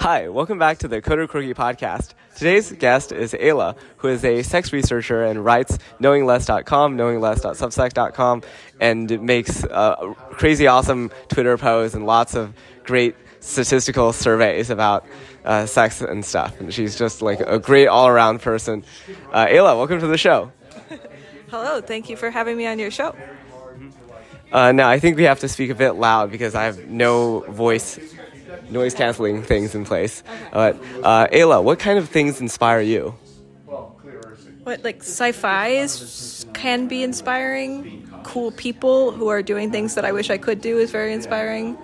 Hi, 0.00 0.30
welcome 0.30 0.58
back 0.58 0.78
to 0.78 0.88
the 0.88 1.02
Coder 1.02 1.28
Corgi 1.28 1.54
podcast. 1.54 2.14
Today's 2.34 2.72
guest 2.72 3.12
is 3.12 3.34
Aella, 3.34 3.76
who 3.98 4.08
is 4.08 4.24
a 4.24 4.42
sex 4.42 4.72
researcher 4.72 5.22
and 5.24 5.44
writes 5.44 5.76
knowingless.com, 5.98 6.96
knowingless.substack.com, 6.96 8.42
and 8.80 9.20
makes 9.20 9.62
uh, 9.64 10.14
crazy 10.30 10.66
awesome 10.66 11.10
Twitter 11.28 11.58
posts 11.58 11.94
and 11.94 12.06
lots 12.06 12.34
of 12.34 12.54
great 12.82 13.14
statistical 13.40 14.14
surveys 14.14 14.70
about 14.70 15.04
uh, 15.44 15.66
sex 15.66 16.00
and 16.00 16.24
stuff. 16.24 16.58
And 16.60 16.72
she's 16.72 16.96
just 16.96 17.20
like 17.20 17.40
a 17.40 17.58
great 17.58 17.86
all 17.86 18.08
around 18.08 18.40
person. 18.40 18.86
Uh, 19.30 19.48
Aella, 19.48 19.76
welcome 19.76 20.00
to 20.00 20.06
the 20.06 20.16
show. 20.16 20.50
Hello, 21.50 21.82
thank 21.82 22.08
you 22.08 22.16
for 22.16 22.30
having 22.30 22.56
me 22.56 22.66
on 22.66 22.78
your 22.78 22.90
show. 22.90 23.14
Uh, 24.50 24.72
now, 24.72 24.88
I 24.88 24.98
think 24.98 25.18
we 25.18 25.24
have 25.24 25.40
to 25.40 25.48
speak 25.48 25.68
a 25.68 25.74
bit 25.74 25.92
loud 25.92 26.30
because 26.30 26.54
I 26.54 26.64
have 26.64 26.86
no 26.86 27.40
voice 27.40 27.98
noise 28.70 28.94
canceling 28.94 29.42
things 29.42 29.74
in 29.74 29.84
place. 29.84 30.22
But 30.52 30.76
uh, 31.02 31.26
Aella, 31.32 31.62
what 31.62 31.78
kind 31.78 31.98
of 31.98 32.08
things 32.08 32.40
inspire 32.40 32.80
you? 32.80 33.14
Well, 33.66 33.96
clearer. 34.00 34.36
What 34.64 34.84
like 34.84 35.00
sci-fi 35.02 35.68
is 35.68 36.46
can 36.52 36.86
be 36.88 37.02
inspiring. 37.02 38.06
Cool 38.22 38.50
people 38.52 39.12
who 39.12 39.28
are 39.28 39.42
doing 39.42 39.70
things 39.70 39.94
that 39.94 40.04
I 40.04 40.12
wish 40.12 40.30
I 40.30 40.38
could 40.38 40.60
do 40.60 40.78
is 40.78 40.90
very 40.90 41.12
inspiring. 41.12 41.78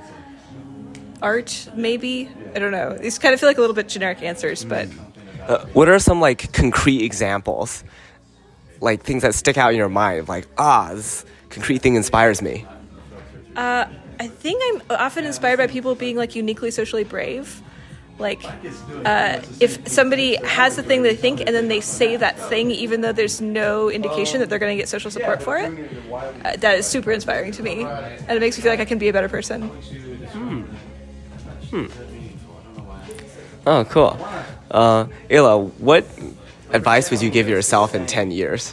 Art, 1.22 1.68
maybe 1.74 2.28
I 2.54 2.58
don't 2.58 2.72
know. 2.72 2.92
These 2.98 3.18
kind 3.18 3.32
of 3.32 3.40
feel 3.40 3.48
like 3.48 3.56
a 3.56 3.60
little 3.60 3.74
bit 3.74 3.88
generic 3.88 4.22
answers, 4.22 4.64
but 4.64 4.88
Uh, 5.48 5.64
what 5.72 5.88
are 5.88 5.98
some 5.98 6.20
like 6.20 6.52
concrete 6.52 7.02
examples, 7.02 7.84
like 8.80 9.02
things 9.04 9.22
that 9.22 9.32
stick 9.34 9.56
out 9.56 9.70
in 9.70 9.78
your 9.78 9.88
mind? 9.88 10.28
Like, 10.28 10.46
ah, 10.58 10.90
this 10.92 11.24
concrete 11.50 11.78
thing 11.82 11.94
inspires 11.94 12.42
me. 12.42 12.66
uh, 13.56 13.86
I 14.18 14.28
think 14.28 14.62
I'm 14.66 14.98
often 14.98 15.24
inspired 15.24 15.58
by 15.58 15.66
people 15.66 15.94
being 15.94 16.16
like 16.16 16.34
uniquely 16.34 16.70
socially 16.70 17.04
brave. 17.04 17.62
Like, 18.18 18.42
uh, 19.04 19.42
if 19.60 19.86
somebody 19.86 20.36
has 20.36 20.76
the 20.76 20.82
thing 20.82 21.02
they 21.02 21.14
think 21.14 21.40
and 21.40 21.54
then 21.54 21.68
they 21.68 21.80
say 21.82 22.16
that 22.16 22.38
thing, 22.38 22.70
even 22.70 23.02
though 23.02 23.12
there's 23.12 23.42
no 23.42 23.90
indication 23.90 24.40
that 24.40 24.48
they're 24.48 24.58
going 24.58 24.74
to 24.74 24.80
get 24.80 24.88
social 24.88 25.10
support 25.10 25.42
for 25.42 25.58
it, 25.58 25.70
uh, 26.44 26.56
that 26.56 26.78
is 26.78 26.86
super 26.86 27.12
inspiring 27.12 27.52
to 27.52 27.62
me. 27.62 27.82
And 27.82 28.30
it 28.30 28.40
makes 28.40 28.56
me 28.56 28.62
feel 28.62 28.72
like 28.72 28.80
I 28.80 28.86
can 28.86 28.98
be 28.98 29.08
a 29.08 29.12
better 29.12 29.28
person. 29.28 29.68
Hmm. 29.68 30.62
hmm. 31.70 31.86
Oh, 33.66 33.84
cool. 33.84 34.18
Uh, 34.70 35.06
Aella, 35.28 35.70
what 35.74 36.06
advice 36.72 37.10
would 37.10 37.20
you 37.20 37.28
give 37.30 37.48
yourself 37.48 37.94
in 37.94 38.06
ten 38.06 38.30
years? 38.30 38.72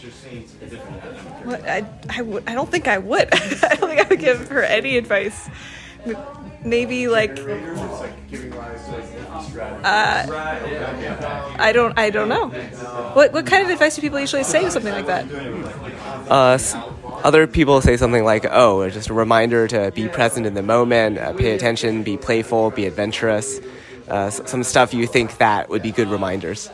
What, 1.44 1.68
I, 1.68 1.86
I, 2.10 2.22
would, 2.22 2.48
I 2.48 2.54
don't 2.54 2.72
think 2.72 2.88
I 2.88 2.98
would. 2.98 3.28
I 3.34 3.76
don't 3.76 3.83
think 3.94 4.06
I 4.06 4.10
would 4.10 4.20
give 4.20 4.50
her 4.50 4.64
any 4.64 4.98
advice. 4.98 5.50
Maybe 6.66 7.08
like, 7.08 7.38
uh, 9.84 10.26
I 11.60 11.72
don't, 11.74 11.98
I 11.98 12.10
don't 12.10 12.30
know. 12.30 12.50
What, 13.14 13.34
what 13.34 13.46
kind 13.46 13.64
of 13.64 13.70
advice 13.70 13.96
do 13.96 14.02
people 14.02 14.20
usually 14.20 14.44
say 14.44 14.64
to 14.64 14.72
something 14.72 14.94
like 14.94 15.06
that? 15.08 15.26
Uh, 16.30 16.58
other 17.24 17.48
people 17.48 17.82
say 17.82 17.96
something 17.98 18.24
like, 18.24 18.46
"Oh, 18.50 18.90
just 18.90 19.10
a 19.10 19.14
reminder 19.14 19.68
to 19.68 19.92
be 19.92 20.10
present 20.10 20.46
in 20.46 20.54
the 20.54 20.62
moment, 20.62 21.18
uh, 21.18 21.34
pay 21.34 21.52
attention, 21.52 22.04
be 22.04 22.18
playful, 22.18 22.72
be 22.72 22.86
adventurous." 22.86 23.60
Uh, 24.08 24.30
some 24.30 24.64
stuff 24.64 24.94
you 24.94 25.08
think 25.08 25.38
that 25.38 25.70
would 25.70 25.82
be 25.82 25.92
good 25.92 26.10
reminders. 26.10 26.70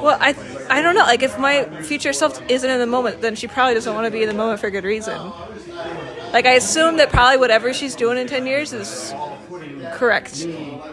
Well, 0.00 0.16
I, 0.20 0.36
I 0.70 0.80
don't 0.80 0.94
know. 0.94 1.02
Like, 1.02 1.22
if 1.24 1.36
my 1.38 1.64
future 1.82 2.12
self 2.12 2.40
isn't 2.48 2.70
in 2.70 2.78
the 2.78 2.86
moment, 2.86 3.20
then 3.20 3.34
she 3.34 3.48
probably 3.48 3.74
doesn't 3.74 3.92
want 3.92 4.06
to 4.06 4.12
be 4.12 4.22
in 4.22 4.28
the 4.28 4.34
moment 4.34 4.60
for 4.60 4.70
good 4.70 4.84
reason. 4.84 5.32
Like, 6.32 6.46
I 6.46 6.52
assume 6.52 6.98
that 6.98 7.10
probably 7.10 7.38
whatever 7.38 7.72
she's 7.72 7.94
doing 7.96 8.18
in 8.18 8.26
ten 8.26 8.46
years 8.46 8.72
is 8.72 9.14
correct 9.92 10.46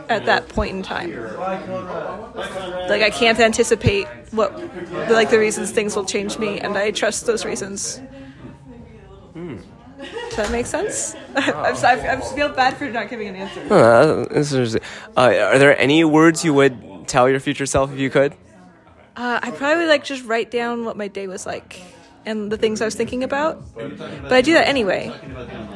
at 0.09 0.25
that 0.25 0.47
point 0.49 0.71
in 0.75 0.81
time. 0.83 1.11
Like, 2.87 3.01
I 3.01 3.09
can't 3.09 3.39
anticipate 3.39 4.07
what, 4.31 4.53
like, 5.09 5.29
the 5.29 5.39
reasons 5.39 5.71
things 5.71 5.95
will 5.95 6.05
change 6.05 6.37
me, 6.39 6.59
and 6.59 6.77
I 6.77 6.91
trust 6.91 7.25
those 7.25 7.43
reasons. 7.45 8.01
Does 9.35 10.35
that 10.37 10.51
make 10.51 10.65
sense? 10.65 11.15
I'm 11.35 11.75
sorry, 11.75 12.01
I 12.01 12.19
feel 12.21 12.49
bad 12.49 12.77
for 12.77 12.89
not 12.89 13.09
giving 13.09 13.27
an 13.27 13.35
answer. 13.35 13.73
Uh, 13.73 14.25
is- 14.31 14.75
uh, 14.75 14.79
are 15.17 15.57
there 15.59 15.77
any 15.79 16.03
words 16.03 16.43
you 16.45 16.53
would 16.53 17.07
tell 17.07 17.29
your 17.29 17.39
future 17.39 17.65
self 17.65 17.91
if 17.91 17.99
you 17.99 18.09
could? 18.09 18.33
Uh, 19.15 19.39
I 19.41 19.51
probably 19.51 19.83
would, 19.83 19.89
like 19.89 20.03
just 20.03 20.25
write 20.25 20.51
down 20.51 20.83
what 20.83 20.97
my 20.97 21.07
day 21.07 21.27
was 21.27 21.45
like 21.45 21.81
and 22.25 22.51
the 22.51 22.57
things 22.57 22.81
I 22.81 22.85
was 22.85 22.95
thinking 22.95 23.23
about. 23.23 23.63
But 23.75 24.33
I 24.33 24.41
do 24.41 24.53
that 24.53 24.67
anyway, 24.67 25.11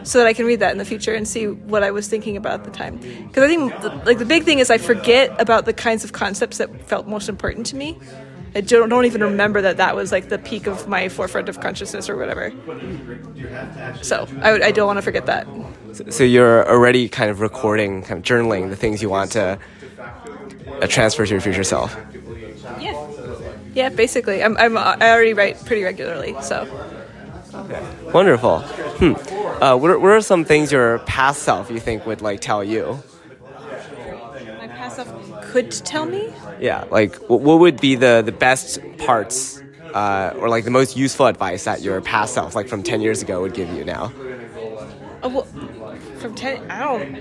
so 0.04 0.18
that 0.18 0.28
I 0.28 0.34
can 0.34 0.46
read 0.46 0.60
that 0.60 0.72
in 0.72 0.78
the 0.78 0.86
future 0.86 1.14
and 1.14 1.28
see 1.28 1.48
what 1.48 1.84
I 1.84 1.92
was 1.92 2.08
thinking 2.08 2.36
about 2.38 2.54
at 2.54 2.64
the 2.64 2.72
time. 2.72 2.98
Because 2.98 3.44
I 3.44 3.48
think 3.48 4.06
like 4.06 4.18
the 4.18 4.26
big 4.26 4.44
thing 4.44 4.60
is 4.60 4.70
I 4.70 4.78
forget 4.78 5.40
about 5.40 5.66
the 5.66 5.74
kinds 5.74 6.04
of 6.04 6.14
concepts 6.14 6.58
that 6.58 6.70
felt 6.88 7.08
most 7.08 7.30
important 7.30 7.66
to 7.68 7.76
me. 7.76 7.98
I 8.56 8.62
don't, 8.62 8.90
don't 8.90 9.06
even 9.06 9.22
remember 9.22 9.62
that 9.62 9.78
that 9.78 9.96
was 9.96 10.12
like 10.12 10.30
the 10.30 10.40
peak 10.40 10.66
of 10.66 10.88
my 10.88 11.08
forefront 11.08 11.50
of 11.50 11.60
consciousness 11.60 12.10
or 12.10 12.18
whatever. 12.18 12.52
So 14.02 14.28
I, 14.42 14.52
would, 14.52 14.64
I 14.64 14.72
don't 14.72 14.88
want 14.88 14.98
to 14.98 15.04
forget 15.04 15.28
that. 15.28 15.48
So 16.10 16.24
you're 16.24 16.68
already 16.68 17.10
kind 17.10 17.30
of 17.30 17.42
recording, 17.42 18.02
kind 18.02 18.18
of 18.18 18.26
journaling 18.26 18.70
the 18.70 18.76
things 18.76 19.04
you 19.04 19.10
want 19.10 19.31
to 19.34 19.60
uh, 20.81 20.88
transfer 20.88 21.26
to 21.26 21.31
your 21.31 21.42
future 21.42 21.64
self. 21.64 21.96
Yeah. 22.80 22.94
Yeah, 23.74 23.90
basically. 23.90 24.44
I'm, 24.44 24.57
I'm, 24.57 24.78
I 24.78 25.12
already 25.12 25.34
write 25.34 25.63
pretty 25.66 25.84
regularly, 25.84 26.35
so. 26.41 26.68
Okay. 27.53 27.84
Wonderful. 28.13 28.59
Hmm. 28.59 29.13
Uh, 29.62 29.75
what, 29.75 29.91
are, 29.91 30.00
what 30.00 30.12
are 30.12 30.22
some 30.22 30.46
things 30.46 30.72
your 30.72 31.00
past 31.00 31.44
self 31.44 31.69
you 31.69 31.80
think 31.80 32.06
would 32.06 32.22
like 32.22 32.40
tell 32.40 32.63
you? 32.63 33.02
My 34.57 34.68
past 34.68 34.96
self 34.97 35.41
could 35.44 35.72
tell 35.72 36.06
me? 36.06 36.34
Yeah, 36.59 36.85
like 36.91 37.16
what, 37.30 37.41
what 37.41 37.59
would 37.59 37.80
be 37.81 37.96
the 37.96 38.22
the 38.25 38.31
best 38.31 38.80
parts, 38.97 39.62
uh, 39.94 40.34
or 40.38 40.50
like 40.50 40.63
the 40.63 40.72
most 40.72 40.96
useful 40.96 41.25
advice 41.25 41.63
that 41.66 41.81
your 41.81 42.01
past 42.01 42.34
self, 42.34 42.56
like 42.56 42.68
from 42.68 42.84
ten 42.84 43.01
years 43.01 43.22
ago, 43.22 43.41
would 43.41 43.53
give 43.53 43.69
you 43.69 43.84
now? 43.84 44.13
Oh, 45.22 45.30
well, 45.30 45.47
from 46.19 46.35
ten, 46.35 46.69
I 46.69 46.80
don't. 46.80 47.02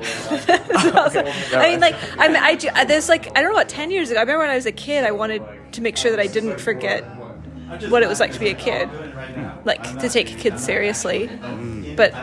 I 1.54 1.70
mean, 1.70 1.80
like, 1.80 1.96
I 2.18 2.28
mean, 2.28 2.36
I 2.42 2.54
do, 2.54 2.68
uh, 2.74 2.84
there's 2.84 3.08
like, 3.08 3.26
I 3.36 3.40
don't 3.42 3.50
know 3.50 3.56
what 3.56 3.68
ten 3.68 3.90
years 3.90 4.10
ago. 4.10 4.18
I 4.18 4.22
remember 4.22 4.40
when 4.40 4.50
I 4.50 4.54
was 4.56 4.66
a 4.66 4.72
kid, 4.72 5.04
I 5.04 5.10
wanted 5.12 5.42
to 5.72 5.80
make 5.80 5.96
sure 5.96 6.10
that 6.10 6.20
I 6.20 6.26
didn't 6.26 6.60
forget 6.60 7.02
what 7.88 8.02
it 8.02 8.08
was 8.08 8.20
like 8.20 8.32
to 8.32 8.40
be 8.40 8.48
a 8.48 8.54
kid, 8.54 8.88
like 9.64 9.98
to 9.98 10.08
take 10.08 10.26
kids 10.38 10.62
seriously. 10.62 11.28
But 11.96 12.14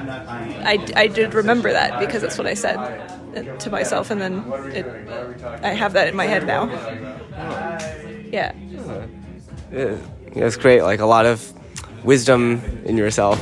I, 0.66 0.84
I 0.96 1.08
did 1.08 1.34
remember 1.34 1.72
that 1.72 1.98
because 2.00 2.22
that's 2.22 2.38
what 2.38 2.48
I 2.48 2.54
said 2.54 2.90
uh, 3.36 3.44
to 3.60 3.70
myself, 3.70 4.10
and 4.10 4.22
then 4.22 4.44
it, 4.74 4.86
I 5.64 5.70
have 5.74 5.94
that 5.94 6.08
in 6.08 6.16
my 6.16 6.26
head 6.26 6.46
now. 6.46 6.70
Yeah. 8.32 8.54
Yeah, 9.72 9.98
that's 10.36 10.58
great. 10.58 10.82
Like 10.82 11.00
a 11.00 11.06
lot 11.06 11.26
of 11.26 11.54
wisdom 12.04 12.62
in 12.86 12.98
yourself, 12.98 13.40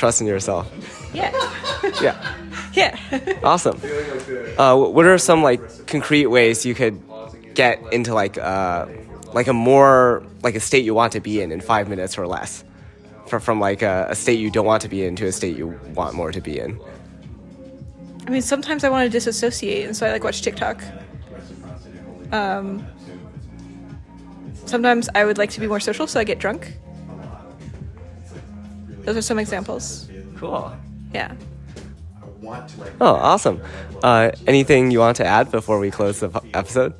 trust 0.00 0.20
in 0.20 0.26
yourself. 0.26 0.66
Yeah. 1.14 1.30
Yeah, 2.02 2.16
Yeah. 2.74 2.96
awesome. 3.42 3.80
Uh, 4.58 4.76
what 4.76 5.06
are 5.06 5.18
some 5.18 5.42
like 5.42 5.60
concrete 5.86 6.26
ways 6.26 6.64
you 6.66 6.74
could 6.74 6.96
get 7.54 7.80
into 7.92 8.12
like 8.14 8.36
uh, 8.38 8.86
like 9.32 9.48
a 9.48 9.52
more 9.52 10.22
like 10.42 10.54
a 10.56 10.60
state 10.60 10.84
you 10.84 10.94
want 10.94 11.12
to 11.12 11.20
be 11.20 11.40
in 11.42 11.52
in 11.52 11.60
five 11.60 11.88
minutes 11.88 12.18
or 12.18 12.26
less, 12.26 12.64
from 13.26 13.40
from 13.40 13.60
like 13.60 13.80
a, 13.82 14.06
a 14.10 14.14
state 14.14 14.38
you 14.38 14.50
don't 14.50 14.66
want 14.66 14.82
to 14.82 14.88
be 14.88 15.04
in 15.06 15.16
to 15.16 15.26
a 15.26 15.32
state 15.32 15.56
you 15.56 15.68
want 15.94 16.14
more 16.14 16.32
to 16.32 16.40
be 16.40 16.58
in? 16.60 16.78
I 18.26 18.30
mean, 18.30 18.42
sometimes 18.42 18.84
I 18.84 18.88
want 18.90 19.04
to 19.06 19.10
disassociate, 19.10 19.86
and 19.86 19.96
so 19.96 20.06
I 20.06 20.12
like 20.12 20.24
watch 20.24 20.42
TikTok. 20.42 20.82
Um, 22.30 22.84
sometimes 24.66 25.08
I 25.14 25.24
would 25.24 25.38
like 25.38 25.50
to 25.56 25.60
be 25.60 25.66
more 25.66 25.80
social, 25.80 26.06
so 26.06 26.20
I 26.20 26.24
get 26.24 26.38
drunk. 26.38 26.76
Those 29.04 29.16
are 29.16 29.22
some 29.22 29.38
examples. 29.38 30.08
Cool. 30.36 30.72
Yeah. 31.14 31.34
Oh, 33.00 33.14
awesome. 33.14 33.60
Uh, 34.02 34.30
anything 34.46 34.90
you 34.90 34.98
want 34.98 35.16
to 35.18 35.26
add 35.26 35.50
before 35.50 35.78
we 35.78 35.90
close 35.90 36.20
the 36.20 36.30
po- 36.30 36.42
episode? 36.54 36.94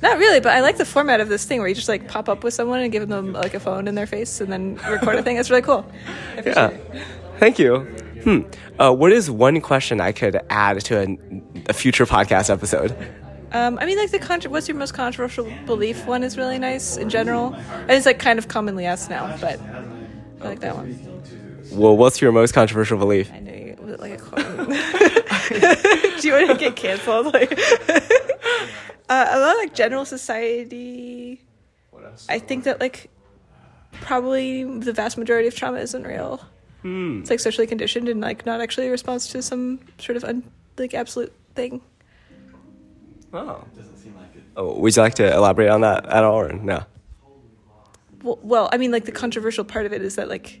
Not 0.00 0.16
really, 0.18 0.38
but 0.38 0.52
I 0.52 0.60
like 0.60 0.76
the 0.76 0.84
format 0.84 1.20
of 1.20 1.28
this 1.28 1.44
thing 1.44 1.58
where 1.58 1.68
you 1.68 1.74
just 1.74 1.88
like 1.88 2.06
pop 2.06 2.28
up 2.28 2.44
with 2.44 2.54
someone 2.54 2.80
and 2.80 2.92
give 2.92 3.08
them 3.08 3.32
like 3.32 3.54
a 3.54 3.60
phone 3.60 3.88
in 3.88 3.96
their 3.96 4.06
face 4.06 4.40
and 4.40 4.52
then 4.52 4.76
record 4.88 5.16
a 5.16 5.22
thing. 5.24 5.38
It's 5.38 5.50
really 5.50 5.62
cool. 5.62 5.84
I 6.06 6.38
appreciate 6.38 6.54
Yeah. 6.54 6.68
it. 6.68 7.02
Thank 7.38 7.58
you. 7.58 7.78
Hmm. 8.22 8.40
Uh, 8.78 8.92
what 8.94 9.10
is 9.12 9.28
one 9.30 9.60
question 9.60 10.00
I 10.00 10.12
could 10.12 10.40
add 10.50 10.80
to 10.82 11.00
a, 11.00 11.16
a 11.68 11.72
future 11.72 12.06
podcast 12.06 12.48
episode? 12.48 12.96
Um, 13.50 13.78
I 13.80 13.86
mean, 13.86 13.98
like 13.98 14.10
the 14.10 14.18
contro- 14.20 14.50
what's 14.52 14.68
your 14.68 14.76
most 14.76 14.92
controversial 14.94 15.50
belief 15.66 16.06
one 16.06 16.22
is 16.22 16.36
really 16.36 16.58
nice 16.58 16.96
in 16.96 17.08
general. 17.08 17.54
And 17.54 17.90
it's 17.90 18.06
like 18.06 18.18
kind 18.20 18.38
of 18.38 18.46
commonly 18.46 18.86
asked 18.86 19.10
now, 19.10 19.36
but 19.40 19.58
I 20.40 20.44
like 20.44 20.60
that 20.60 20.76
one. 20.76 20.98
Well, 21.72 21.96
what's 21.96 22.20
your 22.20 22.32
most 22.32 22.52
controversial 22.52 22.98
belief? 22.98 23.30
I 23.32 23.40
knew 23.40 23.52
you 23.52 23.76
was 23.80 23.94
it 23.94 24.00
like 24.00 24.12
a 24.12 24.18
quote. 24.18 24.68
Do 26.20 26.28
you 26.28 26.34
want 26.34 26.50
to 26.50 26.56
get 26.58 26.76
canceled? 26.76 27.32
Like, 27.34 27.52
uh, 29.08 29.26
a 29.30 29.38
lot 29.40 29.52
of 29.52 29.58
like 29.58 29.74
general 29.74 30.04
society. 30.04 31.42
I 32.28 32.38
think 32.38 32.64
that 32.64 32.80
like 32.80 33.10
probably 33.92 34.64
the 34.64 34.92
vast 34.92 35.16
majority 35.18 35.48
of 35.48 35.54
trauma 35.54 35.78
isn't 35.78 36.04
real. 36.06 36.40
It's 36.84 37.28
like 37.28 37.40
socially 37.40 37.66
conditioned 37.66 38.08
and 38.08 38.20
like 38.20 38.46
not 38.46 38.60
actually 38.62 38.88
a 38.88 38.90
response 38.90 39.26
to 39.28 39.42
some 39.42 39.80
sort 39.98 40.16
of 40.16 40.24
un- 40.24 40.44
like 40.78 40.94
absolute 40.94 41.32
thing. 41.54 41.82
Oh. 43.32 43.62
Doesn't 43.76 43.98
seem 43.98 44.16
like 44.16 44.34
it. 44.34 44.42
Oh, 44.56 44.78
would 44.78 44.96
you 44.96 45.02
like 45.02 45.14
to 45.14 45.34
elaborate 45.34 45.68
on 45.68 45.82
that 45.82 46.06
at 46.06 46.24
all, 46.24 46.40
or 46.40 46.52
no? 46.52 46.84
Well, 48.22 48.38
well, 48.42 48.68
I 48.72 48.76
mean, 48.78 48.90
like 48.90 49.04
the 49.04 49.12
controversial 49.12 49.64
part 49.64 49.86
of 49.86 49.92
it 49.92 50.02
is 50.02 50.16
that 50.16 50.28
like 50.28 50.60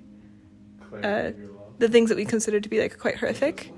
uh, 1.02 1.30
the 1.78 1.88
things 1.88 2.08
that 2.08 2.16
we 2.16 2.24
consider 2.24 2.60
to 2.60 2.68
be 2.68 2.80
like 2.80 2.98
quite 2.98 3.16
horrific 3.16 3.72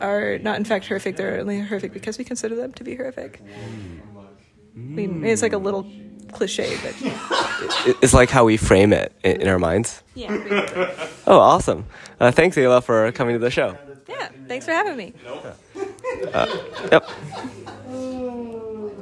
are 0.00 0.38
not 0.38 0.56
in 0.56 0.64
fact 0.64 0.86
horrific. 0.86 1.16
They're 1.16 1.40
only 1.40 1.60
horrific 1.60 1.92
because 1.92 2.18
we 2.18 2.24
consider 2.24 2.54
them 2.54 2.72
to 2.74 2.84
be 2.84 2.94
horrific. 2.96 3.40
I 4.76 4.78
mean, 4.78 5.24
it's 5.24 5.42
like 5.42 5.52
a 5.52 5.58
little 5.58 5.86
cliche, 6.32 6.76
but 6.82 6.94
It's 8.02 8.12
like 8.14 8.30
how 8.30 8.44
we 8.44 8.56
frame 8.56 8.92
it 8.92 9.12
in, 9.22 9.42
in 9.42 9.48
our 9.48 9.58
minds. 9.58 10.02
yeah. 10.14 11.08
Oh, 11.26 11.38
awesome! 11.38 11.86
Uh, 12.20 12.30
thanks, 12.30 12.54
Aella, 12.56 12.82
for 12.82 13.10
coming 13.12 13.34
to 13.34 13.38
the 13.38 13.50
show. 13.50 13.78
Yeah. 14.08 14.28
Thanks 14.46 14.66
for 14.66 14.72
having 14.72 14.96
me. 14.98 15.14
Yep. 16.92 17.08